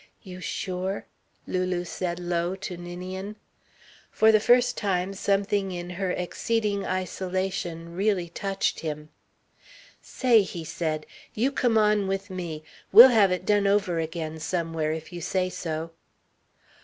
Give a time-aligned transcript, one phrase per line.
[0.23, 1.05] "You sure?"
[1.45, 3.35] Lulu said low to Ninian.
[4.09, 9.09] For the first time, something in her exceeding isolation really touched him.
[10.01, 12.63] "Say," he said, "you come on with me.
[12.91, 15.91] We'll have it done over again somewhere, if you say so."